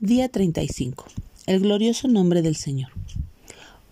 Día 0.00 0.28
35. 0.28 1.06
El 1.46 1.58
glorioso 1.58 2.06
nombre 2.06 2.40
del 2.40 2.54
Señor. 2.54 2.92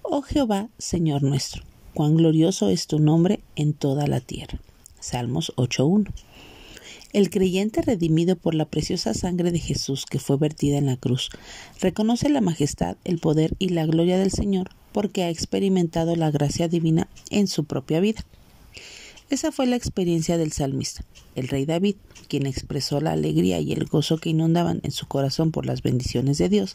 Oh 0.03 0.23
Jehová, 0.23 0.69
Señor 0.79 1.25
nuestro, 1.25 1.65
cuán 1.95 2.17
glorioso 2.17 2.69
es 2.69 2.87
tu 2.87 3.01
nombre 3.01 3.41
en 3.57 3.73
toda 3.73 4.07
la 4.07 4.21
tierra. 4.21 4.61
Salmos 5.01 5.53
8.1. 5.57 6.13
El 7.13 7.29
creyente 7.29 7.83
redimido 7.83 8.37
por 8.37 8.55
la 8.55 8.67
preciosa 8.67 9.15
sangre 9.15 9.51
de 9.51 9.59
Jesús 9.59 10.07
que 10.07 10.21
fue 10.21 10.37
vertida 10.37 10.79
en 10.79 10.87
la 10.87 10.97
cruz, 10.97 11.29
reconoce 11.81 12.29
la 12.29 12.41
majestad, 12.41 12.97
el 13.03 13.19
poder 13.19 13.57
y 13.59 13.71
la 13.71 13.85
gloria 13.85 14.17
del 14.17 14.31
Señor 14.31 14.71
porque 14.93 15.25
ha 15.25 15.29
experimentado 15.29 16.15
la 16.15 16.31
gracia 16.31 16.69
divina 16.69 17.09
en 17.31 17.49
su 17.49 17.65
propia 17.65 17.99
vida. 17.99 18.25
Esa 19.29 19.51
fue 19.51 19.67
la 19.67 19.75
experiencia 19.75 20.39
del 20.39 20.53
salmista, 20.53 21.05
el 21.37 21.49
rey 21.49 21.67
David, 21.67 21.97
quien 22.29 22.47
expresó 22.47 23.01
la 23.01 23.13
alegría 23.13 23.61
y 23.61 23.73
el 23.73 23.85
gozo 23.85 24.19
que 24.19 24.31
inundaban 24.31 24.81
en 24.83 24.91
su 24.91 25.07
corazón 25.07 25.53
por 25.53 25.67
las 25.67 25.83
bendiciones 25.83 26.39
de 26.39 26.49
Dios. 26.49 26.75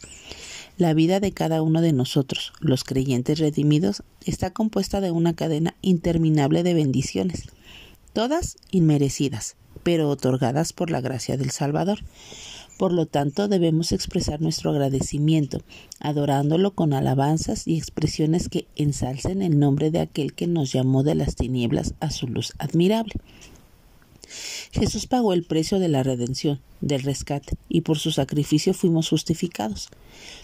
La 0.78 0.94
vida 0.94 1.20
de 1.20 1.32
cada 1.32 1.60
uno 1.60 1.82
de 1.82 1.92
nosotros, 1.92 2.52
los 2.60 2.84
creyentes 2.84 3.38
redimidos, 3.38 4.02
está 4.24 4.50
compuesta 4.50 5.00
de 5.00 5.10
una 5.10 5.34
cadena 5.34 5.74
interminable 5.82 6.62
de 6.62 6.74
bendiciones, 6.74 7.44
todas 8.14 8.56
inmerecidas, 8.70 9.56
pero 9.82 10.08
otorgadas 10.08 10.72
por 10.72 10.90
la 10.90 11.00
gracia 11.00 11.36
del 11.36 11.50
Salvador. 11.50 11.98
Por 12.78 12.92
lo 12.92 13.06
tanto, 13.06 13.48
debemos 13.48 13.92
expresar 13.92 14.40
nuestro 14.40 14.70
agradecimiento, 14.70 15.60
adorándolo 16.00 16.72
con 16.72 16.94
alabanzas 16.94 17.68
y 17.68 17.76
expresiones 17.76 18.48
que 18.48 18.66
ensalcen 18.74 19.42
el 19.42 19.58
nombre 19.58 19.90
de 19.90 20.00
aquel 20.00 20.32
que 20.32 20.46
nos 20.46 20.72
llamó 20.72 21.02
de 21.02 21.14
las 21.14 21.36
tinieblas 21.36 21.94
a 22.00 22.10
su 22.10 22.26
luz 22.26 22.54
admirable. 22.58 23.14
Jesús 24.72 25.06
pagó 25.06 25.32
el 25.32 25.44
precio 25.44 25.78
de 25.78 25.88
la 25.88 26.02
redención, 26.02 26.60
del 26.80 27.02
rescate, 27.02 27.56
y 27.68 27.82
por 27.82 27.98
su 27.98 28.10
sacrificio 28.10 28.74
fuimos 28.74 29.08
justificados. 29.08 29.88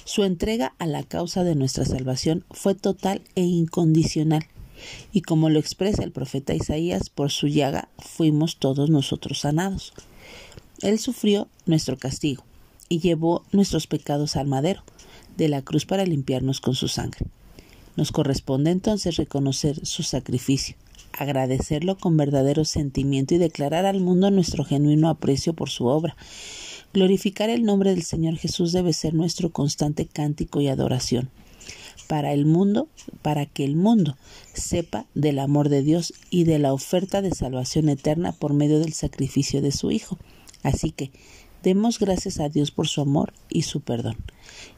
Su 0.04 0.24
entrega 0.24 0.74
a 0.78 0.86
la 0.86 1.02
causa 1.02 1.44
de 1.44 1.54
nuestra 1.54 1.84
salvación 1.84 2.44
fue 2.50 2.74
total 2.74 3.22
e 3.34 3.42
incondicional, 3.42 4.46
y 5.12 5.22
como 5.22 5.50
lo 5.50 5.58
expresa 5.58 6.04
el 6.04 6.12
profeta 6.12 6.54
Isaías, 6.54 7.10
por 7.10 7.30
su 7.30 7.48
llaga 7.48 7.88
fuimos 7.98 8.58
todos 8.58 8.90
nosotros 8.90 9.40
sanados. 9.40 9.92
Él 10.82 10.98
sufrió 10.98 11.48
nuestro 11.66 11.98
castigo 11.98 12.44
y 12.88 13.00
llevó 13.00 13.44
nuestros 13.52 13.86
pecados 13.86 14.36
al 14.36 14.46
madero 14.46 14.82
de 15.36 15.48
la 15.48 15.62
cruz 15.62 15.86
para 15.86 16.04
limpiarnos 16.04 16.60
con 16.60 16.74
su 16.74 16.88
sangre. 16.88 17.26
Nos 17.96 18.12
corresponde 18.12 18.70
entonces 18.70 19.16
reconocer 19.16 19.84
su 19.84 20.04
sacrificio, 20.04 20.76
agradecerlo 21.18 21.98
con 21.98 22.16
verdadero 22.16 22.64
sentimiento 22.64 23.34
y 23.34 23.38
declarar 23.38 23.86
al 23.86 24.00
mundo 24.00 24.30
nuestro 24.30 24.64
genuino 24.64 25.08
aprecio 25.08 25.52
por 25.52 25.68
su 25.68 25.86
obra. 25.86 26.16
Glorificar 26.94 27.50
el 27.50 27.64
nombre 27.64 27.90
del 27.90 28.02
Señor 28.02 28.36
Jesús 28.36 28.72
debe 28.72 28.92
ser 28.92 29.14
nuestro 29.14 29.50
constante 29.50 30.06
cántico 30.06 30.60
y 30.60 30.68
adoración. 30.68 31.28
Para 32.06 32.32
el 32.32 32.46
mundo, 32.46 32.88
para 33.20 33.44
que 33.44 33.64
el 33.64 33.76
mundo 33.76 34.16
sepa 34.54 35.04
del 35.14 35.40
amor 35.40 35.68
de 35.68 35.82
Dios 35.82 36.14
y 36.30 36.44
de 36.44 36.58
la 36.58 36.72
oferta 36.72 37.20
de 37.20 37.32
salvación 37.32 37.90
eterna 37.90 38.32
por 38.32 38.54
medio 38.54 38.78
del 38.78 38.94
sacrificio 38.94 39.60
de 39.60 39.72
su 39.72 39.90
Hijo. 39.90 40.18
Así 40.62 40.90
que 40.90 41.10
demos 41.62 41.98
gracias 41.98 42.40
a 42.40 42.48
Dios 42.48 42.70
por 42.70 42.88
su 42.88 43.02
amor 43.02 43.34
y 43.50 43.62
su 43.62 43.80
perdón. 43.80 44.16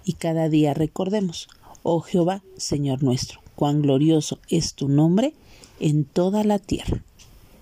Y 0.04 0.14
cada 0.14 0.48
día 0.48 0.74
recordemos, 0.74 1.48
oh 1.82 2.00
Jehová, 2.00 2.42
Señor 2.56 3.02
nuestro, 3.02 3.40
cuán 3.60 3.82
glorioso 3.82 4.38
es 4.48 4.72
tu 4.72 4.88
nombre 4.88 5.34
en 5.80 6.06
toda 6.06 6.44
la 6.44 6.58
tierra. 6.58 7.04